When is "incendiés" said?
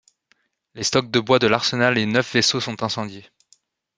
2.81-3.29